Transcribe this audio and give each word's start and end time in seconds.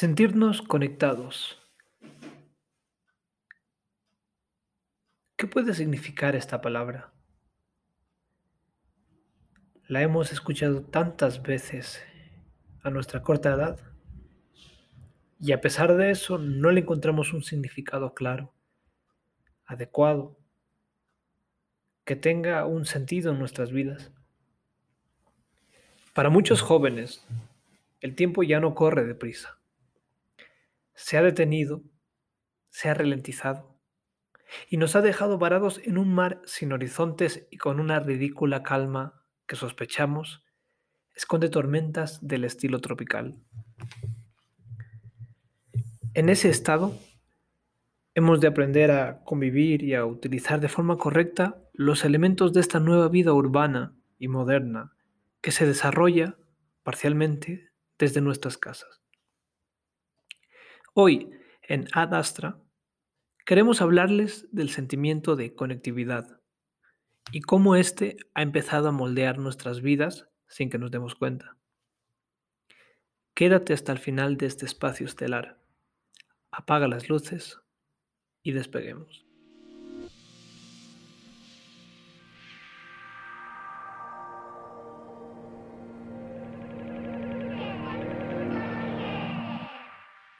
Sentirnos 0.00 0.62
conectados. 0.62 1.60
¿Qué 5.36 5.48
puede 5.48 5.74
significar 5.74 6.36
esta 6.36 6.60
palabra? 6.60 7.12
La 9.88 10.00
hemos 10.02 10.30
escuchado 10.30 10.82
tantas 10.82 11.42
veces 11.42 12.00
a 12.84 12.90
nuestra 12.90 13.22
corta 13.22 13.52
edad 13.52 13.80
y 15.40 15.50
a 15.50 15.60
pesar 15.60 15.96
de 15.96 16.12
eso 16.12 16.38
no 16.38 16.70
le 16.70 16.82
encontramos 16.82 17.32
un 17.32 17.42
significado 17.42 18.14
claro, 18.14 18.54
adecuado, 19.66 20.38
que 22.04 22.14
tenga 22.14 22.64
un 22.66 22.86
sentido 22.86 23.32
en 23.32 23.40
nuestras 23.40 23.72
vidas. 23.72 24.12
Para 26.14 26.30
muchos 26.30 26.62
jóvenes, 26.62 27.26
el 28.00 28.14
tiempo 28.14 28.44
ya 28.44 28.60
no 28.60 28.76
corre 28.76 29.04
deprisa 29.04 29.57
se 30.98 31.16
ha 31.16 31.22
detenido, 31.22 31.84
se 32.70 32.88
ha 32.88 32.94
ralentizado 32.94 33.80
y 34.68 34.78
nos 34.78 34.96
ha 34.96 35.00
dejado 35.00 35.38
varados 35.38 35.80
en 35.84 35.96
un 35.96 36.12
mar 36.12 36.42
sin 36.44 36.72
horizontes 36.72 37.46
y 37.52 37.56
con 37.56 37.78
una 37.78 38.00
ridícula 38.00 38.64
calma 38.64 39.24
que 39.46 39.54
sospechamos 39.54 40.44
esconde 41.14 41.50
tormentas 41.50 42.26
del 42.26 42.44
estilo 42.44 42.80
tropical. 42.80 43.38
En 46.14 46.28
ese 46.28 46.48
estado, 46.48 46.98
hemos 48.14 48.40
de 48.40 48.48
aprender 48.48 48.90
a 48.90 49.22
convivir 49.22 49.84
y 49.84 49.94
a 49.94 50.04
utilizar 50.04 50.60
de 50.60 50.68
forma 50.68 50.98
correcta 50.98 51.62
los 51.72 52.04
elementos 52.04 52.52
de 52.52 52.60
esta 52.60 52.80
nueva 52.80 53.08
vida 53.08 53.32
urbana 53.32 53.96
y 54.18 54.26
moderna 54.26 54.96
que 55.40 55.52
se 55.52 55.64
desarrolla 55.64 56.36
parcialmente 56.82 57.70
desde 57.98 58.20
nuestras 58.20 58.58
casas. 58.58 59.00
Hoy, 61.00 61.30
en 61.62 61.86
Ad 61.92 62.12
Astra, 62.12 62.60
queremos 63.46 63.80
hablarles 63.80 64.48
del 64.50 64.68
sentimiento 64.68 65.36
de 65.36 65.54
conectividad 65.54 66.40
y 67.30 67.40
cómo 67.40 67.76
éste 67.76 68.16
ha 68.34 68.42
empezado 68.42 68.88
a 68.88 68.90
moldear 68.90 69.38
nuestras 69.38 69.80
vidas 69.80 70.28
sin 70.48 70.70
que 70.70 70.78
nos 70.78 70.90
demos 70.90 71.14
cuenta. 71.14 71.56
Quédate 73.32 73.74
hasta 73.74 73.92
el 73.92 74.00
final 74.00 74.38
de 74.38 74.46
este 74.46 74.66
espacio 74.66 75.06
estelar. 75.06 75.62
Apaga 76.50 76.88
las 76.88 77.08
luces 77.08 77.60
y 78.42 78.50
despeguemos. 78.50 79.27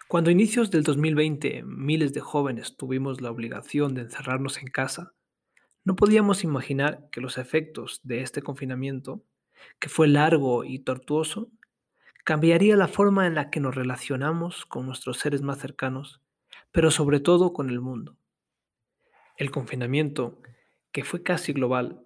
Cuando 0.08 0.30
a 0.30 0.32
inicios 0.32 0.70
del 0.70 0.84
2020 0.84 1.64
miles 1.64 2.14
de 2.14 2.20
jóvenes 2.20 2.78
tuvimos 2.78 3.20
la 3.20 3.30
obligación 3.30 3.92
de 3.92 4.00
encerrarnos 4.00 4.56
en 4.56 4.68
casa, 4.68 5.12
no 5.84 5.96
podíamos 5.96 6.44
imaginar 6.44 7.10
que 7.12 7.20
los 7.20 7.36
efectos 7.36 8.00
de 8.04 8.22
este 8.22 8.40
confinamiento, 8.40 9.22
que 9.78 9.90
fue 9.90 10.08
largo 10.08 10.64
y 10.64 10.78
tortuoso, 10.78 11.50
cambiaría 12.24 12.74
la 12.74 12.88
forma 12.88 13.26
en 13.26 13.34
la 13.34 13.50
que 13.50 13.60
nos 13.60 13.74
relacionamos 13.74 14.64
con 14.64 14.86
nuestros 14.86 15.18
seres 15.18 15.42
más 15.42 15.58
cercanos, 15.58 16.22
pero 16.72 16.90
sobre 16.90 17.20
todo 17.20 17.52
con 17.52 17.68
el 17.68 17.82
mundo. 17.82 18.16
El 19.36 19.50
confinamiento, 19.50 20.40
que 20.90 21.04
fue 21.04 21.22
casi 21.22 21.52
global, 21.52 22.02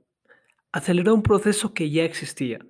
aceleró 0.73 1.15
un 1.15 1.23
proceso 1.23 1.73
que 1.73 1.89
ya 1.89 2.03
existía, 2.03 2.67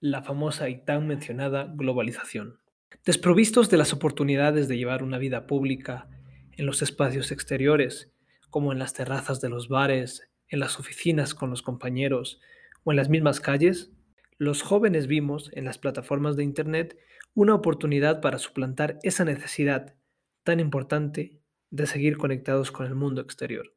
la 0.00 0.22
famosa 0.22 0.70
y 0.70 0.82
tan 0.82 1.06
mencionada 1.06 1.70
globalización. 1.76 2.59
Desprovistos 3.04 3.70
de 3.70 3.76
las 3.76 3.92
oportunidades 3.92 4.68
de 4.68 4.76
llevar 4.76 5.02
una 5.02 5.18
vida 5.18 5.46
pública 5.46 6.08
en 6.52 6.66
los 6.66 6.82
espacios 6.82 7.32
exteriores, 7.32 8.12
como 8.50 8.72
en 8.72 8.78
las 8.78 8.92
terrazas 8.92 9.40
de 9.40 9.48
los 9.48 9.68
bares, 9.68 10.30
en 10.48 10.60
las 10.60 10.78
oficinas 10.78 11.34
con 11.34 11.50
los 11.50 11.62
compañeros 11.62 12.40
o 12.84 12.92
en 12.92 12.96
las 12.96 13.08
mismas 13.08 13.40
calles, 13.40 13.92
los 14.36 14.62
jóvenes 14.62 15.06
vimos 15.06 15.50
en 15.54 15.64
las 15.64 15.78
plataformas 15.78 16.36
de 16.36 16.44
Internet 16.44 16.98
una 17.34 17.54
oportunidad 17.54 18.20
para 18.20 18.38
suplantar 18.38 18.98
esa 19.02 19.24
necesidad 19.24 19.94
tan 20.44 20.60
importante 20.60 21.40
de 21.70 21.86
seguir 21.86 22.16
conectados 22.16 22.70
con 22.70 22.86
el 22.86 22.94
mundo 22.94 23.20
exterior. 23.20 23.74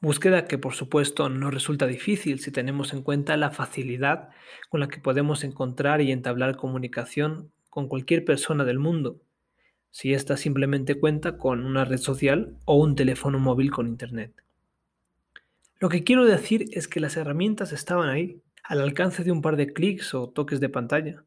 Búsqueda 0.00 0.46
que 0.46 0.58
por 0.58 0.74
supuesto 0.74 1.28
no 1.30 1.50
resulta 1.50 1.86
difícil 1.86 2.38
si 2.38 2.50
tenemos 2.50 2.92
en 2.92 3.02
cuenta 3.02 3.36
la 3.36 3.50
facilidad 3.50 4.28
con 4.68 4.80
la 4.80 4.88
que 4.88 5.00
podemos 5.00 5.42
encontrar 5.42 6.02
y 6.02 6.12
entablar 6.12 6.56
comunicación 6.56 7.50
con 7.70 7.88
cualquier 7.88 8.24
persona 8.24 8.64
del 8.64 8.78
mundo, 8.78 9.20
si 9.90 10.12
ésta 10.12 10.36
simplemente 10.36 11.00
cuenta 11.00 11.38
con 11.38 11.64
una 11.64 11.86
red 11.86 11.98
social 11.98 12.58
o 12.66 12.76
un 12.76 12.94
teléfono 12.94 13.38
móvil 13.38 13.70
con 13.70 13.86
Internet. 13.86 14.34
Lo 15.78 15.88
que 15.88 16.04
quiero 16.04 16.24
decir 16.26 16.66
es 16.72 16.88
que 16.88 17.00
las 17.00 17.16
herramientas 17.16 17.72
estaban 17.72 18.10
ahí, 18.10 18.42
al 18.62 18.80
alcance 18.80 19.24
de 19.24 19.32
un 19.32 19.40
par 19.40 19.56
de 19.56 19.72
clics 19.72 20.12
o 20.14 20.28
toques 20.28 20.60
de 20.60 20.68
pantalla. 20.68 21.24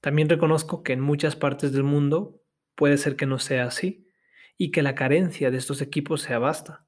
También 0.00 0.28
reconozco 0.28 0.82
que 0.82 0.92
en 0.92 1.00
muchas 1.00 1.36
partes 1.36 1.72
del 1.72 1.84
mundo 1.84 2.40
puede 2.74 2.96
ser 2.96 3.14
que 3.14 3.26
no 3.26 3.38
sea 3.38 3.64
así 3.64 4.08
y 4.56 4.70
que 4.70 4.82
la 4.82 4.94
carencia 4.94 5.50
de 5.50 5.58
estos 5.58 5.82
equipos 5.82 6.22
sea 6.22 6.38
vasta. 6.38 6.87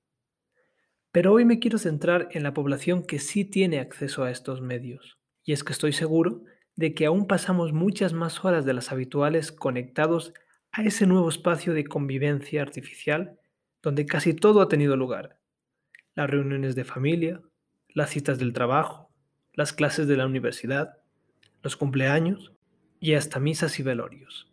Pero 1.13 1.33
hoy 1.33 1.45
me 1.45 1.59
quiero 1.59 1.79
centrar 1.79 2.29
en 2.33 2.45
la 2.45 2.55
población 2.55 3.03
que 3.03 3.19
sí 3.19 3.45
tiene 3.45 3.81
acceso 3.81 4.23
a 4.23 4.31
estos 4.31 4.61
medios. 4.61 5.19
Y 5.45 5.53
es 5.53 5.65
que 5.65 5.73
estoy 5.73 5.93
seguro 5.93 6.45
de 6.77 6.95
que 6.95 7.07
aún 7.07 7.27
pasamos 7.27 7.73
muchas 7.73 8.13
más 8.13 8.45
horas 8.45 8.65
de 8.65 8.75
las 8.75 8.93
habituales 8.93 9.51
conectados 9.51 10.33
a 10.71 10.83
ese 10.83 11.07
nuevo 11.07 11.29
espacio 11.29 11.75
de 11.75 11.85
convivencia 11.85 12.63
artificial 12.63 13.39
donde 13.83 14.07
casi 14.07 14.35
todo 14.35 14.61
ha 14.61 14.69
tenido 14.69 14.97
lugar. 14.97 15.41
Las 16.15 16.31
reuniones 16.31 16.77
de 16.77 16.85
familia, 16.85 17.41
las 17.89 18.11
citas 18.11 18.39
del 18.39 18.53
trabajo, 18.53 19.11
las 19.53 19.73
clases 19.73 20.07
de 20.07 20.17
la 20.17 20.27
universidad, 20.27 20.99
los 21.63 21.77
cumpleaños 21.77 22.53
y 23.01 23.15
hasta 23.15 23.41
misas 23.41 23.81
y 23.81 23.83
velorios. 23.83 24.53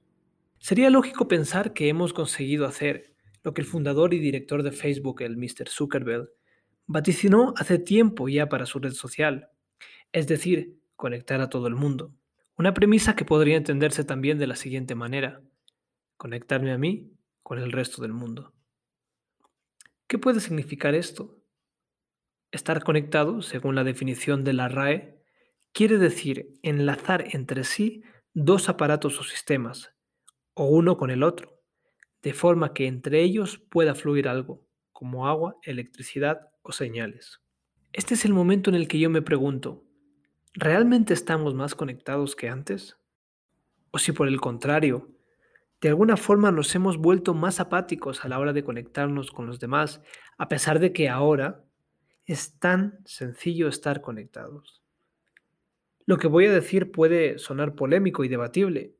Sería 0.57 0.89
lógico 0.89 1.27
pensar 1.27 1.73
que 1.73 1.89
hemos 1.89 2.13
conseguido 2.13 2.65
hacer 2.65 3.13
lo 3.43 3.53
que 3.53 3.61
el 3.61 3.67
fundador 3.67 4.13
y 4.13 4.19
director 4.19 4.63
de 4.63 4.71
Facebook, 4.71 5.21
el 5.21 5.37
Mr. 5.37 5.69
Zuckerberg, 5.69 6.29
vaticinó 6.87 7.53
hace 7.57 7.77
tiempo 7.77 8.29
ya 8.29 8.49
para 8.49 8.65
su 8.65 8.79
red 8.79 8.93
social, 8.93 9.49
es 10.13 10.27
decir, 10.27 10.79
conectar 10.95 11.41
a 11.41 11.49
todo 11.49 11.67
el 11.67 11.75
mundo. 11.75 12.13
Una 12.57 12.73
premisa 12.73 13.15
que 13.15 13.25
podría 13.25 13.57
entenderse 13.57 14.03
también 14.03 14.39
de 14.39 14.47
la 14.47 14.55
siguiente 14.55 14.95
manera, 14.95 15.41
conectarme 16.15 16.71
a 16.71 16.77
mí 16.77 17.11
con 17.43 17.59
el 17.59 17.71
resto 17.71 18.01
del 18.01 18.13
mundo. 18.13 18.53
¿Qué 20.07 20.17
puede 20.17 20.39
significar 20.39 20.95
esto? 20.95 21.37
Estar 22.51 22.83
conectado, 22.83 23.41
según 23.41 23.75
la 23.75 23.83
definición 23.83 24.43
de 24.43 24.53
la 24.53 24.69
RAE, 24.69 25.21
quiere 25.73 25.97
decir 25.97 26.57
enlazar 26.63 27.25
entre 27.33 27.65
sí 27.65 28.01
dos 28.33 28.69
aparatos 28.69 29.19
o 29.19 29.23
sistemas, 29.23 29.93
o 30.53 30.65
uno 30.65 30.97
con 30.97 31.11
el 31.11 31.23
otro, 31.23 31.61
de 32.23 32.33
forma 32.33 32.73
que 32.73 32.87
entre 32.87 33.21
ellos 33.21 33.59
pueda 33.69 33.93
fluir 33.93 34.27
algo, 34.29 34.65
como 34.93 35.27
agua, 35.27 35.57
electricidad 35.61 36.49
señales. 36.71 37.41
Este 37.93 38.13
es 38.13 38.25
el 38.25 38.33
momento 38.33 38.69
en 38.69 38.75
el 38.75 38.87
que 38.87 38.99
yo 38.99 39.09
me 39.09 39.21
pregunto, 39.21 39.83
¿realmente 40.53 41.13
estamos 41.13 41.55
más 41.55 41.75
conectados 41.75 42.35
que 42.35 42.49
antes? 42.49 42.97
¿O 43.91 43.99
si 43.99 44.11
por 44.11 44.27
el 44.27 44.39
contrario, 44.41 45.09
de 45.81 45.89
alguna 45.89 46.17
forma 46.17 46.51
nos 46.51 46.73
hemos 46.75 46.97
vuelto 46.97 47.33
más 47.33 47.59
apáticos 47.59 48.25
a 48.25 48.27
la 48.27 48.39
hora 48.39 48.53
de 48.53 48.63
conectarnos 48.63 49.31
con 49.31 49.47
los 49.47 49.59
demás, 49.59 50.01
a 50.37 50.47
pesar 50.47 50.79
de 50.79 50.93
que 50.93 51.09
ahora 51.09 51.63
es 52.25 52.59
tan 52.59 52.99
sencillo 53.05 53.67
estar 53.67 54.01
conectados? 54.01 54.81
Lo 56.05 56.17
que 56.17 56.27
voy 56.27 56.45
a 56.45 56.53
decir 56.53 56.91
puede 56.91 57.37
sonar 57.37 57.75
polémico 57.75 58.23
y 58.23 58.27
debatible, 58.27 58.95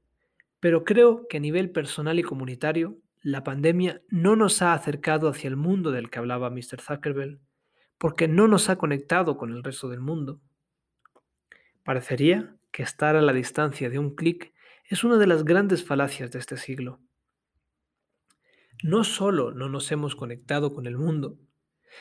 pero 0.60 0.84
creo 0.84 1.28
que 1.28 1.38
a 1.38 1.40
nivel 1.40 1.72
personal 1.72 2.20
y 2.20 2.24
comunitario, 2.24 2.98
la 3.22 3.44
pandemia 3.44 4.02
no 4.10 4.36
nos 4.36 4.62
ha 4.62 4.74
acercado 4.74 5.30
hacia 5.30 5.48
el 5.48 5.56
mundo 5.56 5.92
del 5.92 6.10
que 6.10 6.20
hablaba 6.20 6.50
Mr. 6.50 6.82
Zuckerberg, 6.82 7.40
porque 7.98 8.28
no 8.28 8.48
nos 8.48 8.70
ha 8.70 8.78
conectado 8.78 9.38
con 9.38 9.52
el 9.52 9.64
resto 9.64 9.90
del 9.90 10.00
mundo. 10.00 10.40
Parecería 11.84 12.56
que 12.72 12.84
estar 12.84 13.16
a 13.16 13.22
la 13.22 13.34
distancia 13.34 13.90
de 13.90 14.00
un 14.00 14.16
clic 14.16 14.54
es 14.86 15.04
una 15.04 15.18
de 15.18 15.28
las 15.28 15.44
grandes 15.44 15.84
falacias 15.84 16.32
de 16.32 16.40
este 16.40 16.58
siglo. 16.58 17.00
No 18.84 19.04
solo 19.04 19.52
no 19.52 19.70
nos 19.70 19.92
hemos 19.92 20.16
conectado 20.16 20.74
con 20.74 20.86
el 20.86 20.98
mundo, 20.98 21.40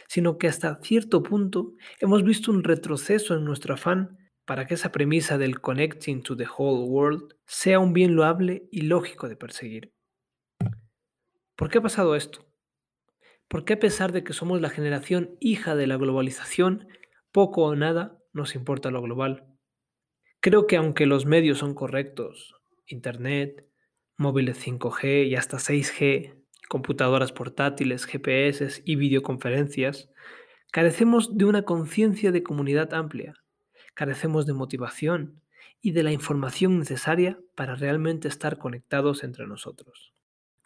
sino 0.08 0.38
que 0.38 0.48
hasta 0.48 0.78
cierto 0.82 1.22
punto 1.22 1.74
hemos 2.00 2.22
visto 2.22 2.50
un 2.50 2.64
retroceso 2.64 3.34
en 3.34 3.44
nuestro 3.44 3.74
afán 3.74 4.18
para 4.44 4.66
que 4.66 4.74
esa 4.74 4.92
premisa 4.92 5.38
del 5.38 5.60
connecting 5.60 6.22
to 6.22 6.36
the 6.36 6.46
whole 6.46 6.88
world 6.88 7.34
sea 7.46 7.78
un 7.78 7.92
bien 7.92 8.14
loable 8.14 8.68
y 8.70 8.82
lógico 8.82 9.28
de 9.28 9.36
perseguir. 9.36 9.92
¿Por 11.56 11.70
qué 11.70 11.78
ha 11.78 11.82
pasado 11.82 12.14
esto? 12.14 12.45
¿Por 13.48 13.64
qué 13.64 13.74
a 13.74 13.78
pesar 13.78 14.12
de 14.12 14.24
que 14.24 14.32
somos 14.32 14.60
la 14.60 14.70
generación 14.70 15.36
hija 15.40 15.76
de 15.76 15.86
la 15.86 15.96
globalización, 15.96 16.88
poco 17.30 17.62
o 17.62 17.76
nada 17.76 18.18
nos 18.32 18.56
importa 18.56 18.90
lo 18.90 19.00
global? 19.00 19.46
Creo 20.40 20.66
que 20.66 20.76
aunque 20.76 21.06
los 21.06 21.26
medios 21.26 21.58
son 21.58 21.74
correctos, 21.74 22.54
Internet, 22.86 23.68
móviles 24.16 24.58
5G 24.64 25.28
y 25.28 25.36
hasta 25.36 25.58
6G, 25.58 26.34
computadoras 26.68 27.30
portátiles, 27.30 28.06
GPS 28.06 28.82
y 28.84 28.96
videoconferencias, 28.96 30.10
carecemos 30.72 31.36
de 31.36 31.44
una 31.44 31.62
conciencia 31.62 32.32
de 32.32 32.42
comunidad 32.42 32.94
amplia, 32.94 33.34
carecemos 33.94 34.46
de 34.46 34.54
motivación 34.54 35.40
y 35.80 35.92
de 35.92 36.02
la 36.02 36.10
información 36.10 36.80
necesaria 36.80 37.38
para 37.54 37.76
realmente 37.76 38.26
estar 38.26 38.58
conectados 38.58 39.22
entre 39.22 39.46
nosotros. 39.46 40.15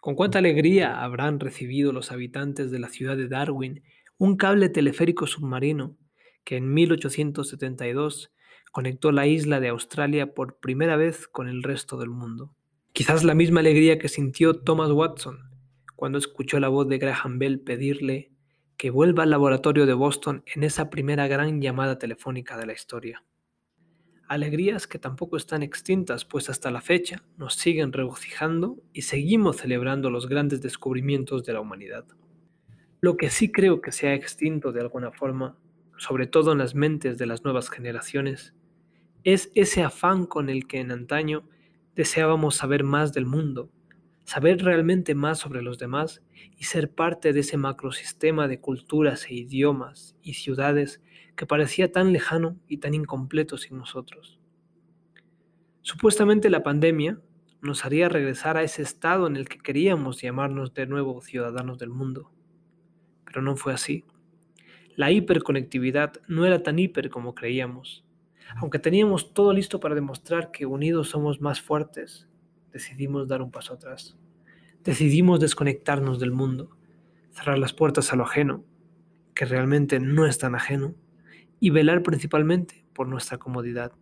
Con 0.01 0.15
cuánta 0.15 0.39
alegría 0.39 1.03
habrán 1.03 1.39
recibido 1.39 1.93
los 1.93 2.11
habitantes 2.11 2.71
de 2.71 2.79
la 2.79 2.89
ciudad 2.89 3.15
de 3.15 3.27
Darwin 3.27 3.83
un 4.17 4.35
cable 4.35 4.67
teleférico 4.67 5.27
submarino 5.27 5.95
que 6.43 6.57
en 6.57 6.73
1872 6.73 8.31
conectó 8.71 9.11
la 9.11 9.27
isla 9.27 9.59
de 9.59 9.67
Australia 9.67 10.33
por 10.33 10.57
primera 10.57 10.95
vez 10.95 11.27
con 11.27 11.47
el 11.47 11.61
resto 11.61 11.97
del 11.97 12.09
mundo. 12.09 12.55
Quizás 12.93 13.23
la 13.23 13.35
misma 13.35 13.59
alegría 13.59 13.99
que 13.99 14.09
sintió 14.09 14.55
Thomas 14.55 14.89
Watson 14.89 15.37
cuando 15.95 16.17
escuchó 16.17 16.59
la 16.59 16.69
voz 16.69 16.87
de 16.87 16.97
Graham 16.97 17.37
Bell 17.37 17.59
pedirle 17.59 18.31
que 18.77 18.89
vuelva 18.89 19.21
al 19.21 19.29
laboratorio 19.29 19.85
de 19.85 19.93
Boston 19.93 20.43
en 20.47 20.63
esa 20.63 20.89
primera 20.89 21.27
gran 21.27 21.61
llamada 21.61 21.99
telefónica 21.99 22.57
de 22.57 22.65
la 22.65 22.73
historia. 22.73 23.23
Alegrías 24.31 24.87
que 24.87 24.97
tampoco 24.97 25.35
están 25.35 25.61
extintas, 25.61 26.23
pues 26.23 26.49
hasta 26.49 26.71
la 26.71 26.79
fecha 26.79 27.21
nos 27.35 27.55
siguen 27.55 27.91
regocijando 27.91 28.77
y 28.93 29.01
seguimos 29.01 29.57
celebrando 29.57 30.09
los 30.09 30.29
grandes 30.29 30.61
descubrimientos 30.61 31.43
de 31.43 31.51
la 31.51 31.59
humanidad. 31.59 32.05
Lo 33.01 33.17
que 33.17 33.29
sí 33.29 33.51
creo 33.51 33.81
que 33.81 33.91
se 33.91 34.07
ha 34.07 34.13
extinto 34.13 34.71
de 34.71 34.79
alguna 34.79 35.11
forma, 35.11 35.57
sobre 35.97 36.27
todo 36.27 36.53
en 36.53 36.59
las 36.59 36.75
mentes 36.75 37.17
de 37.17 37.25
las 37.25 37.43
nuevas 37.43 37.69
generaciones, 37.69 38.53
es 39.25 39.51
ese 39.53 39.83
afán 39.83 40.25
con 40.25 40.49
el 40.49 40.65
que 40.65 40.79
en 40.79 40.91
antaño 40.91 41.43
deseábamos 41.97 42.55
saber 42.55 42.85
más 42.85 43.11
del 43.11 43.25
mundo, 43.25 43.69
saber 44.23 44.63
realmente 44.63 45.13
más 45.13 45.39
sobre 45.39 45.61
los 45.61 45.77
demás 45.77 46.23
y 46.57 46.63
ser 46.63 46.89
parte 46.89 47.33
de 47.33 47.41
ese 47.41 47.57
macrosistema 47.57 48.47
de 48.47 48.61
culturas 48.61 49.25
e 49.25 49.33
idiomas 49.33 50.15
y 50.23 50.35
ciudades 50.35 51.01
que 51.41 51.47
parecía 51.47 51.91
tan 51.91 52.13
lejano 52.13 52.55
y 52.67 52.77
tan 52.77 52.93
incompleto 52.93 53.57
sin 53.57 53.75
nosotros. 53.75 54.39
Supuestamente 55.81 56.51
la 56.51 56.61
pandemia 56.61 57.19
nos 57.63 57.83
haría 57.83 58.09
regresar 58.09 58.57
a 58.57 58.61
ese 58.61 58.83
estado 58.83 59.25
en 59.25 59.35
el 59.35 59.49
que 59.49 59.57
queríamos 59.57 60.21
llamarnos 60.21 60.75
de 60.75 60.85
nuevo 60.85 61.19
ciudadanos 61.21 61.79
del 61.79 61.89
mundo, 61.89 62.31
pero 63.25 63.41
no 63.41 63.55
fue 63.55 63.73
así. 63.73 64.05
La 64.95 65.09
hiperconectividad 65.09 66.13
no 66.27 66.45
era 66.45 66.61
tan 66.61 66.77
hiper 66.77 67.09
como 67.09 67.33
creíamos 67.33 68.05
aunque 68.57 68.77
teníamos 68.77 69.33
todo 69.33 69.51
listo 69.51 69.79
para 69.79 69.95
demostrar 69.95 70.51
que 70.51 70.67
unidos 70.67 71.07
somos 71.09 71.41
más 71.41 71.61
fuertes, 71.61 72.27
decidimos 72.71 73.27
dar 73.27 73.41
un 73.41 73.49
paso 73.49 73.73
atrás. 73.73 74.17
Decidimos 74.83 75.39
desconectarnos 75.39 76.19
del 76.19 76.31
mundo, 76.31 76.69
cerrar 77.31 77.57
las 77.57 77.73
puertas 77.73 78.11
a 78.11 78.17
lo 78.17 78.25
ajeno, 78.25 78.63
que 79.33 79.45
realmente 79.45 80.01
no 80.01 80.27
es 80.27 80.37
tan 80.37 80.53
ajeno, 80.53 80.93
y 81.61 81.69
velar 81.69 82.03
principalmente 82.03 82.83
por 82.91 83.07
nuestra 83.07 83.37
comodidad. 83.37 83.93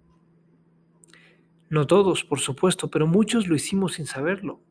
No 1.70 1.86
todos, 1.86 2.24
por 2.24 2.40
supuesto, 2.40 2.90
pero 2.90 3.06
muchos 3.06 3.48
lo 3.48 3.56
hicimos 3.56 3.94
sin 3.94 4.08
saberlo, 4.08 4.64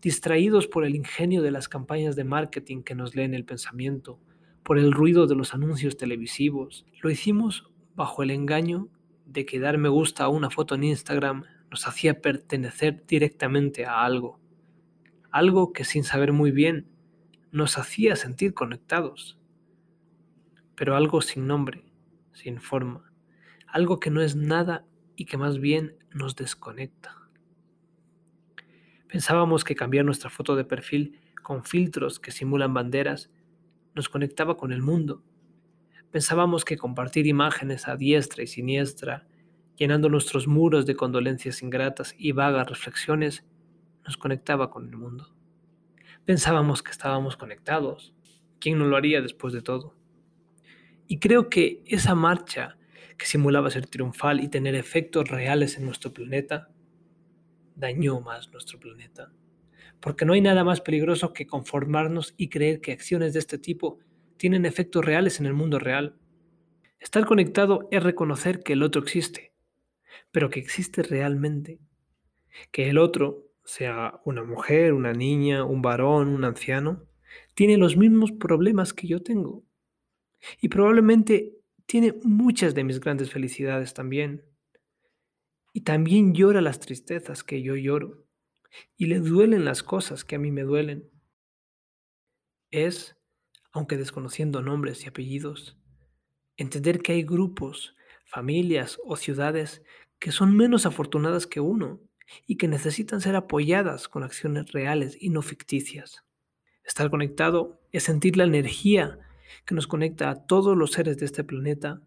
distraídos 0.00 0.66
por 0.66 0.84
el 0.84 0.96
ingenio 0.96 1.42
de 1.42 1.50
las 1.50 1.68
campañas 1.68 2.16
de 2.16 2.24
marketing 2.24 2.82
que 2.82 2.96
nos 2.96 3.14
leen 3.14 3.34
el 3.34 3.44
pensamiento, 3.44 4.18
por 4.64 4.78
el 4.78 4.90
ruido 4.90 5.26
de 5.26 5.36
los 5.36 5.54
anuncios 5.54 5.98
televisivos. 5.98 6.86
Lo 7.02 7.10
hicimos 7.10 7.70
bajo 7.94 8.22
el 8.22 8.30
engaño 8.30 8.88
de 9.26 9.44
que 9.44 9.60
dar 9.60 9.76
me 9.76 9.90
gusta 9.90 10.24
a 10.24 10.28
una 10.28 10.50
foto 10.50 10.74
en 10.74 10.84
Instagram 10.84 11.44
nos 11.70 11.86
hacía 11.86 12.22
pertenecer 12.22 13.04
directamente 13.06 13.84
a 13.84 14.02
algo, 14.02 14.40
algo 15.30 15.72
que 15.74 15.84
sin 15.84 16.04
saber 16.04 16.32
muy 16.32 16.50
bien 16.50 16.86
nos 17.52 17.76
hacía 17.76 18.16
sentir 18.16 18.54
conectados, 18.54 19.38
pero 20.74 20.96
algo 20.96 21.20
sin 21.20 21.46
nombre, 21.46 21.89
sin 22.32 22.60
forma, 22.60 23.12
algo 23.66 24.00
que 24.00 24.10
no 24.10 24.20
es 24.20 24.36
nada 24.36 24.84
y 25.16 25.24
que 25.24 25.36
más 25.36 25.58
bien 25.58 25.96
nos 26.12 26.36
desconecta. 26.36 27.16
Pensábamos 29.08 29.64
que 29.64 29.74
cambiar 29.74 30.04
nuestra 30.04 30.30
foto 30.30 30.56
de 30.56 30.64
perfil 30.64 31.18
con 31.42 31.64
filtros 31.64 32.20
que 32.20 32.30
simulan 32.30 32.74
banderas 32.74 33.30
nos 33.94 34.08
conectaba 34.08 34.56
con 34.56 34.72
el 34.72 34.82
mundo 34.82 35.24
Pensábamos 36.10 36.64
que 36.64 36.76
compartir 36.76 37.28
imágenes 37.28 37.86
a 37.86 37.94
diestra 37.94 38.42
y 38.42 38.48
siniestra, 38.48 39.28
llenando 39.76 40.08
nuestros 40.08 40.48
muros 40.48 40.84
de 40.84 40.96
condolencias 40.96 41.62
ingratas 41.62 42.16
y 42.18 42.32
vagas 42.32 42.68
reflexiones, 42.68 43.44
nos 44.04 44.16
conectaba 44.16 44.70
con 44.70 44.88
el 44.88 44.96
mundo. 44.96 45.32
Pensábamos 46.24 46.82
que 46.82 46.90
estábamos 46.90 47.36
conectados. 47.36 48.12
¿Quién 48.58 48.78
no 48.78 48.86
lo 48.86 48.96
haría 48.96 49.22
después 49.22 49.52
de 49.52 49.62
todo? 49.62 49.94
Y 51.10 51.18
creo 51.18 51.50
que 51.50 51.82
esa 51.86 52.14
marcha 52.14 52.78
que 53.18 53.26
simulaba 53.26 53.68
ser 53.68 53.88
triunfal 53.88 54.38
y 54.38 54.48
tener 54.48 54.76
efectos 54.76 55.28
reales 55.28 55.76
en 55.76 55.84
nuestro 55.84 56.12
planeta, 56.12 56.70
dañó 57.74 58.20
más 58.20 58.48
nuestro 58.52 58.78
planeta. 58.78 59.32
Porque 59.98 60.24
no 60.24 60.34
hay 60.34 60.40
nada 60.40 60.62
más 60.62 60.80
peligroso 60.80 61.32
que 61.32 61.48
conformarnos 61.48 62.32
y 62.36 62.48
creer 62.48 62.80
que 62.80 62.92
acciones 62.92 63.32
de 63.32 63.40
este 63.40 63.58
tipo 63.58 63.98
tienen 64.36 64.64
efectos 64.64 65.04
reales 65.04 65.40
en 65.40 65.46
el 65.46 65.52
mundo 65.52 65.80
real. 65.80 66.16
Estar 67.00 67.26
conectado 67.26 67.88
es 67.90 68.04
reconocer 68.04 68.62
que 68.62 68.74
el 68.74 68.84
otro 68.84 69.02
existe, 69.02 69.52
pero 70.30 70.48
que 70.48 70.60
existe 70.60 71.02
realmente. 71.02 71.80
Que 72.70 72.88
el 72.88 72.98
otro, 72.98 73.48
sea 73.64 74.20
una 74.24 74.44
mujer, 74.44 74.92
una 74.92 75.12
niña, 75.12 75.64
un 75.64 75.82
varón, 75.82 76.28
un 76.28 76.44
anciano, 76.44 77.02
tiene 77.56 77.78
los 77.78 77.96
mismos 77.96 78.30
problemas 78.30 78.94
que 78.94 79.08
yo 79.08 79.24
tengo. 79.24 79.64
Y 80.60 80.68
probablemente 80.68 81.56
tiene 81.86 82.14
muchas 82.22 82.74
de 82.74 82.84
mis 82.84 83.00
grandes 83.00 83.30
felicidades 83.30 83.94
también. 83.94 84.44
Y 85.72 85.82
también 85.82 86.34
llora 86.34 86.60
las 86.60 86.80
tristezas 86.80 87.44
que 87.44 87.62
yo 87.62 87.76
lloro. 87.76 88.26
Y 88.96 89.06
le 89.06 89.18
duelen 89.18 89.64
las 89.64 89.82
cosas 89.82 90.24
que 90.24 90.36
a 90.36 90.38
mí 90.38 90.50
me 90.50 90.62
duelen. 90.62 91.10
Es 92.70 93.16
aunque 93.72 93.96
desconociendo 93.96 94.62
nombres 94.62 95.04
y 95.04 95.08
apellidos. 95.08 95.78
Entender 96.56 97.00
que 97.00 97.12
hay 97.12 97.22
grupos, 97.22 97.94
familias 98.24 98.98
o 99.04 99.16
ciudades 99.16 99.82
que 100.18 100.32
son 100.32 100.56
menos 100.56 100.86
afortunadas 100.86 101.46
que 101.46 101.60
uno 101.60 102.00
y 102.46 102.56
que 102.56 102.68
necesitan 102.68 103.20
ser 103.20 103.34
apoyadas 103.34 104.08
con 104.08 104.22
acciones 104.22 104.72
reales 104.72 105.16
y 105.20 105.30
no 105.30 105.42
ficticias. 105.42 106.24
Estar 106.84 107.10
conectado 107.10 107.80
es 107.92 108.04
sentir 108.04 108.36
la 108.36 108.44
energía 108.44 109.18
que 109.64 109.74
nos 109.74 109.86
conecta 109.86 110.30
a 110.30 110.46
todos 110.46 110.76
los 110.76 110.92
seres 110.92 111.18
de 111.18 111.26
este 111.26 111.44
planeta 111.44 112.00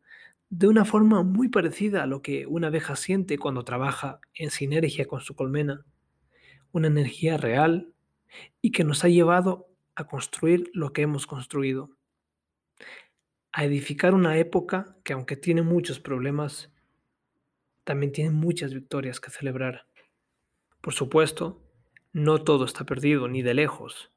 de 0.49 0.67
una 0.67 0.85
forma 0.85 1.23
muy 1.23 1.49
parecida 1.49 2.03
a 2.03 2.05
lo 2.05 2.21
que 2.21 2.45
una 2.45 2.67
abeja 2.67 2.95
siente 2.95 3.39
cuando 3.39 3.63
trabaja 3.63 4.19
en 4.35 4.51
sinergia 4.51 5.05
con 5.05 5.19
su 5.19 5.35
colmena. 5.35 5.83
Una 6.71 6.87
energía 6.87 7.37
real 7.37 7.91
y 8.61 8.71
que 8.71 8.83
nos 8.83 9.03
ha 9.03 9.09
llevado 9.09 9.67
a 9.95 10.05
construir 10.05 10.69
lo 10.73 10.93
que 10.93 11.01
hemos 11.01 11.25
construido, 11.25 11.97
a 13.51 13.65
edificar 13.65 14.13
una 14.13 14.37
época 14.37 14.95
que 15.03 15.13
aunque 15.13 15.37
tiene 15.37 15.63
muchos 15.63 15.99
problemas, 15.99 16.71
también 17.83 18.11
tiene 18.11 18.31
muchas 18.31 18.73
victorias 18.73 19.19
que 19.19 19.31
celebrar. 19.31 19.87
Por 20.81 20.93
supuesto, 20.93 21.63
no 22.11 22.43
todo 22.43 22.65
está 22.65 22.85
perdido, 22.85 23.27
ni 23.27 23.41
de 23.41 23.55
lejos. 23.55 24.12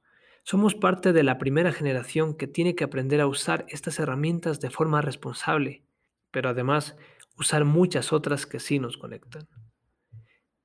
Somos 0.48 0.76
parte 0.76 1.12
de 1.12 1.24
la 1.24 1.38
primera 1.38 1.72
generación 1.72 2.36
que 2.36 2.46
tiene 2.46 2.76
que 2.76 2.84
aprender 2.84 3.20
a 3.20 3.26
usar 3.26 3.66
estas 3.68 3.98
herramientas 3.98 4.60
de 4.60 4.70
forma 4.70 5.02
responsable, 5.02 5.82
pero 6.30 6.50
además 6.50 6.96
usar 7.36 7.64
muchas 7.64 8.12
otras 8.12 8.46
que 8.46 8.60
sí 8.60 8.78
nos 8.78 8.96
conectan. 8.96 9.48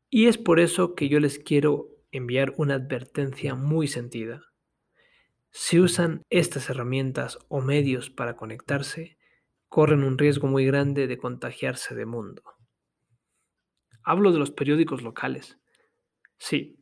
Y 0.08 0.28
es 0.28 0.38
por 0.38 0.60
eso 0.60 0.94
que 0.94 1.10
yo 1.10 1.20
les 1.20 1.40
quiero 1.40 1.88
enviar 2.12 2.54
una 2.58 2.76
advertencia 2.76 3.56
muy 3.56 3.88
sentida. 3.88 4.44
Si 5.50 5.80
usan 5.80 6.22
estas 6.30 6.70
herramientas 6.70 7.40
o 7.48 7.60
medios 7.60 8.12
para 8.12 8.36
conectarse, 8.36 9.18
corren 9.68 10.04
un 10.04 10.20
riesgo 10.20 10.48
muy 10.48 10.64
grande 10.64 11.08
de 11.08 11.18
contagiarse 11.18 11.96
de 11.96 12.06
mundo. 12.06 12.44
Hablo 14.04 14.32
de 14.32 14.38
los 14.38 14.52
periódicos 14.52 15.02
locales. 15.02 15.58
Sí, 16.38 16.78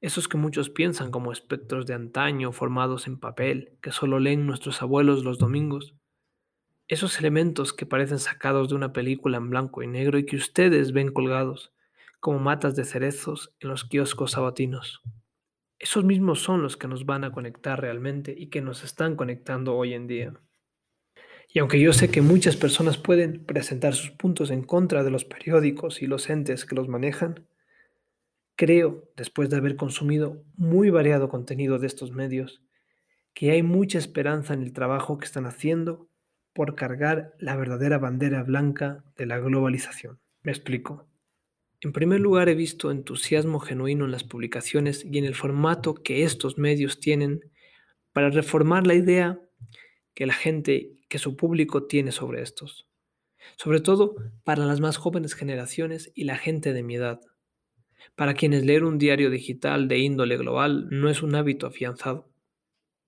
esos 0.00 0.28
que 0.28 0.36
muchos 0.36 0.70
piensan 0.70 1.10
como 1.10 1.32
espectros 1.32 1.86
de 1.86 1.94
antaño 1.94 2.52
formados 2.52 3.06
en 3.06 3.18
papel 3.18 3.76
que 3.82 3.90
solo 3.90 4.20
leen 4.20 4.46
nuestros 4.46 4.80
abuelos 4.80 5.24
los 5.24 5.38
domingos. 5.38 5.94
Esos 6.86 7.18
elementos 7.18 7.72
que 7.72 7.86
parecen 7.86 8.18
sacados 8.18 8.68
de 8.68 8.76
una 8.76 8.92
película 8.92 9.38
en 9.38 9.50
blanco 9.50 9.82
y 9.82 9.86
negro 9.86 10.18
y 10.18 10.24
que 10.24 10.36
ustedes 10.36 10.92
ven 10.92 11.12
colgados 11.12 11.72
como 12.20 12.38
matas 12.38 12.76
de 12.76 12.84
cerezos 12.84 13.54
en 13.60 13.68
los 13.68 13.84
kioscos 13.84 14.32
sabatinos. 14.32 15.02
Esos 15.78 16.04
mismos 16.04 16.42
son 16.42 16.62
los 16.62 16.76
que 16.76 16.88
nos 16.88 17.06
van 17.06 17.24
a 17.24 17.32
conectar 17.32 17.80
realmente 17.80 18.34
y 18.36 18.48
que 18.48 18.60
nos 18.60 18.82
están 18.82 19.16
conectando 19.16 19.76
hoy 19.76 19.94
en 19.94 20.06
día. 20.06 20.32
Y 21.52 21.60
aunque 21.60 21.80
yo 21.80 21.92
sé 21.92 22.10
que 22.10 22.20
muchas 22.20 22.56
personas 22.56 22.98
pueden 22.98 23.44
presentar 23.44 23.94
sus 23.94 24.10
puntos 24.10 24.50
en 24.50 24.62
contra 24.62 25.02
de 25.02 25.10
los 25.10 25.24
periódicos 25.24 26.02
y 26.02 26.06
los 26.06 26.28
entes 26.30 26.64
que 26.64 26.74
los 26.74 26.88
manejan, 26.88 27.46
Creo, 28.58 29.08
después 29.16 29.50
de 29.50 29.56
haber 29.56 29.76
consumido 29.76 30.42
muy 30.56 30.90
variado 30.90 31.28
contenido 31.28 31.78
de 31.78 31.86
estos 31.86 32.10
medios, 32.10 32.60
que 33.32 33.52
hay 33.52 33.62
mucha 33.62 33.98
esperanza 33.98 34.52
en 34.52 34.62
el 34.62 34.72
trabajo 34.72 35.16
que 35.16 35.26
están 35.26 35.46
haciendo 35.46 36.08
por 36.54 36.74
cargar 36.74 37.36
la 37.38 37.54
verdadera 37.54 37.98
bandera 37.98 38.42
blanca 38.42 39.04
de 39.16 39.26
la 39.26 39.38
globalización. 39.38 40.18
Me 40.42 40.50
explico. 40.50 41.06
En 41.82 41.92
primer 41.92 42.18
lugar, 42.18 42.48
he 42.48 42.56
visto 42.56 42.90
entusiasmo 42.90 43.60
genuino 43.60 44.06
en 44.06 44.10
las 44.10 44.24
publicaciones 44.24 45.04
y 45.04 45.18
en 45.18 45.24
el 45.24 45.36
formato 45.36 45.94
que 45.94 46.24
estos 46.24 46.58
medios 46.58 46.98
tienen 46.98 47.52
para 48.12 48.28
reformar 48.28 48.88
la 48.88 48.94
idea 48.94 49.40
que 50.14 50.26
la 50.26 50.34
gente, 50.34 50.96
que 51.08 51.18
su 51.18 51.36
público 51.36 51.86
tiene 51.86 52.10
sobre 52.10 52.42
estos. 52.42 52.88
Sobre 53.54 53.78
todo 53.78 54.16
para 54.42 54.66
las 54.66 54.80
más 54.80 54.96
jóvenes 54.96 55.34
generaciones 55.34 56.10
y 56.16 56.24
la 56.24 56.36
gente 56.36 56.72
de 56.72 56.82
mi 56.82 56.96
edad, 56.96 57.20
para 58.14 58.34
quienes 58.34 58.64
leer 58.64 58.84
un 58.84 58.98
diario 58.98 59.30
digital 59.30 59.88
de 59.88 59.98
índole 59.98 60.36
global 60.36 60.88
no 60.90 61.08
es 61.08 61.22
un 61.22 61.34
hábito 61.34 61.66
afianzado. 61.66 62.28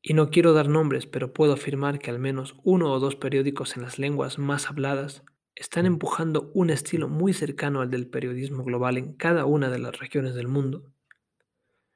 Y 0.03 0.15
no 0.15 0.31
quiero 0.31 0.53
dar 0.53 0.69
nombres, 0.69 1.07
pero 1.07 1.33
puedo 1.33 1.53
afirmar 1.53 1.99
que 1.99 2.11
al 2.11 2.19
menos 2.19 2.57
uno 2.63 2.93
o 2.93 3.01
dos 3.01 3.17
periódicos 3.17 3.77
en 3.77 3.83
las 3.83 3.99
lenguas 3.99 4.39
más 4.39 4.69
habladas 4.69 5.25
están 5.55 5.85
empujando 5.85 6.51
un 6.55 6.71
estilo 6.71 7.09
muy 7.09 7.35
cercano 7.35 7.83
al 7.83 7.91
del 7.91 8.07
periodismo 8.07 8.65
global 8.65 8.97
en 8.97 9.13
cada 9.13 9.45
una 9.45 9.69
de 9.69 9.79
las 9.79 9.99
regiones 9.99 10.35
del 10.35 10.49
mundo. 10.49 10.85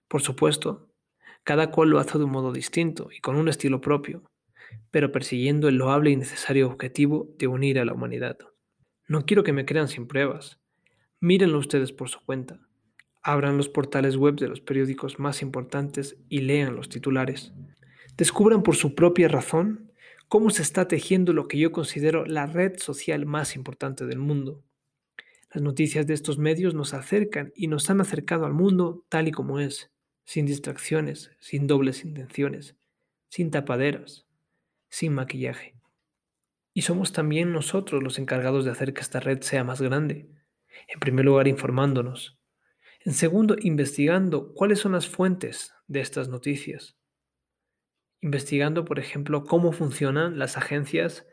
Por 0.09 0.21
supuesto, 0.21 0.91
cada 1.45 1.71
cual 1.71 1.91
lo 1.91 1.99
hace 1.99 2.19
de 2.19 2.25
un 2.25 2.31
modo 2.31 2.53
distinto 2.53 3.09
y 3.11 3.21
con 3.21 3.37
un 3.37 3.49
estilo 3.49 3.81
propio, 3.81 4.23
pero 4.91 5.13
persiguiendo 5.13 5.69
el 5.69 5.77
loable 5.77 6.11
y 6.11 6.17
necesario 6.17 6.67
objetivo 6.67 7.35
de 7.39 7.47
unir 7.47 7.79
a 7.79 7.85
la 7.85 7.95
humanidad. 7.95 8.37
No 9.09 9.25
quiero 9.25 9.45
que 9.45 9.53
me 9.53 9.65
crean 9.65 9.89
sin 9.89 10.07
pruebas. 10.07 10.61
Mírenlo 11.21 11.59
ustedes 11.59 11.93
por 11.93 12.09
su 12.09 12.21
cuenta. 12.21 12.61
Abran 13.26 13.57
los 13.57 13.71
portales 13.71 14.16
web 14.16 14.37
de 14.37 14.49
los 14.49 14.61
periódicos 14.61 15.19
más 15.19 15.40
importantes 15.40 16.16
y 16.28 16.40
lean 16.40 16.76
los 16.76 16.90
titulares. 16.90 17.54
Descubran 18.19 18.62
por 18.62 18.76
su 18.76 18.95
propia 18.95 19.28
razón 19.28 19.90
cómo 20.28 20.50
se 20.50 20.61
está 20.61 20.87
tejiendo 20.87 21.33
lo 21.33 21.49
que 21.49 21.59
yo 21.59 21.73
considero 21.73 22.26
la 22.26 22.45
red 22.45 22.78
social 22.78 23.25
más 23.25 23.57
importante 23.57 24.04
del 24.04 24.19
mundo. 24.19 24.62
Las 25.52 25.62
noticias 25.62 26.07
de 26.07 26.12
estos 26.12 26.38
medios 26.38 26.75
nos 26.75 26.93
acercan 26.93 27.50
y 27.57 27.69
nos 27.69 27.88
han 27.88 28.02
acercado 28.02 28.45
al 28.45 28.52
mundo 28.52 29.07
tal 29.09 29.26
y 29.26 29.33
como 29.33 29.59
es, 29.59 29.90
sin 30.25 30.45
distracciones, 30.45 31.31
sin 31.40 31.66
dobles 31.66 32.04
intenciones, 32.04 32.76
sin 33.31 33.50
tapaderas, 33.50 34.26
sin 34.90 35.14
maquillaje. 35.14 35.75
Y 36.75 36.83
somos 36.83 37.12
también 37.12 37.52
nosotros 37.52 38.02
los 38.02 38.19
encargados 38.19 38.64
de 38.64 38.73
hacer 38.73 38.93
que 38.93 39.00
esta 39.00 39.21
red 39.21 39.40
sea 39.40 39.64
más 39.64 39.81
grande. 39.81 40.28
En 40.88 41.00
primer 41.00 41.25
lugar, 41.25 41.49
informándonos. 41.49 42.34
En 43.04 43.12
segundo, 43.12 43.56
investigando 43.61 44.52
cuáles 44.54 44.80
son 44.80 44.92
las 44.92 45.08
fuentes 45.08 45.75
de 45.87 46.00
estas 46.00 46.28
noticias 46.28 46.96
investigando, 48.25 48.87
por 48.87 48.99
ejemplo, 48.99 49.44
cómo 49.44 49.73
funcionan 49.73 50.38
las 50.38 50.56
agencias 50.56 51.26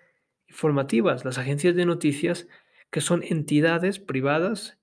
informativas, 0.49 1.23
las 1.23 1.37
agencias 1.37 1.73
de 1.73 1.85
noticias, 1.85 2.49
que 2.91 2.99
son 2.99 3.23
entidades 3.23 3.97
privadas 3.97 4.77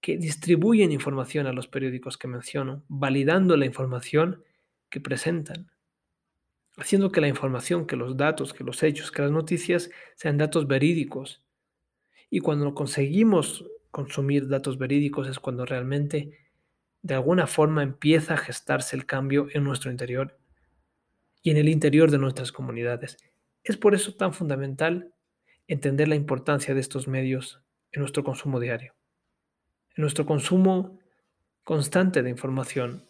que 0.00 0.18
distribuyen 0.18 0.90
información 0.90 1.46
a 1.46 1.52
los 1.52 1.68
periódicos 1.68 2.18
que 2.18 2.26
menciono, 2.26 2.82
validando 2.88 3.56
la 3.56 3.66
información 3.66 4.42
que 4.90 5.00
presentan, 5.00 5.70
haciendo 6.76 7.12
que 7.12 7.20
la 7.20 7.28
información, 7.28 7.86
que 7.86 7.94
los 7.94 8.16
datos, 8.16 8.52
que 8.52 8.64
los 8.64 8.82
hechos, 8.82 9.12
que 9.12 9.22
las 9.22 9.30
noticias 9.30 9.90
sean 10.16 10.36
datos 10.36 10.66
verídicos. 10.66 11.44
Y 12.30 12.40
cuando 12.40 12.74
conseguimos 12.74 13.64
consumir 13.94 14.48
datos 14.48 14.76
verídicos 14.76 15.28
es 15.28 15.38
cuando 15.38 15.64
realmente 15.64 16.36
de 17.00 17.14
alguna 17.14 17.46
forma 17.46 17.84
empieza 17.84 18.34
a 18.34 18.38
gestarse 18.38 18.96
el 18.96 19.06
cambio 19.06 19.46
en 19.52 19.62
nuestro 19.62 19.92
interior 19.92 20.36
y 21.44 21.52
en 21.52 21.58
el 21.58 21.68
interior 21.68 22.10
de 22.10 22.18
nuestras 22.18 22.50
comunidades. 22.50 23.18
Es 23.62 23.76
por 23.76 23.94
eso 23.94 24.16
tan 24.16 24.34
fundamental 24.34 25.14
entender 25.68 26.08
la 26.08 26.16
importancia 26.16 26.74
de 26.74 26.80
estos 26.80 27.06
medios 27.06 27.62
en 27.92 28.00
nuestro 28.00 28.24
consumo 28.24 28.58
diario, 28.58 28.96
en 29.96 30.02
nuestro 30.02 30.26
consumo 30.26 30.98
constante 31.62 32.24
de 32.24 32.30
información. 32.30 33.04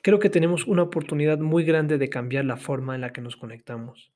Creo 0.00 0.18
que 0.18 0.30
tenemos 0.30 0.66
una 0.66 0.82
oportunidad 0.82 1.38
muy 1.40 1.64
grande 1.64 1.98
de 1.98 2.08
cambiar 2.08 2.46
la 2.46 2.56
forma 2.56 2.94
en 2.94 3.02
la 3.02 3.12
que 3.12 3.20
nos 3.20 3.36
conectamos. 3.36 4.14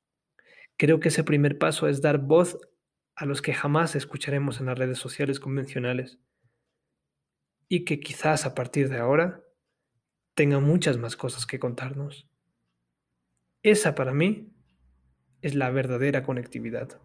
Creo 0.78 0.99
que 0.99 1.09
ese 1.09 1.25
primer 1.25 1.59
paso 1.59 1.88
es 1.88 2.00
dar 2.00 2.21
voz 2.21 2.59
a 3.17 3.25
los 3.25 3.41
que 3.41 3.55
jamás 3.55 3.97
escucharemos 3.97 4.61
en 4.61 4.67
las 4.67 4.79
redes 4.79 4.99
sociales 4.99 5.41
convencionales 5.41 6.19
y 7.69 7.85
que 7.85 7.99
quizás 7.99 8.45
a 8.45 8.55
partir 8.55 8.91
de 8.91 8.99
ahora 8.99 9.43
tengan 10.35 10.63
muchas 10.63 10.99
más 10.99 11.17
cosas 11.17 11.47
que 11.47 11.59
contarnos. 11.59 12.29
Esa 13.63 13.95
para 13.95 14.13
mí 14.13 14.53
es 15.41 15.55
la 15.55 15.71
verdadera 15.71 16.23
conectividad. 16.23 17.01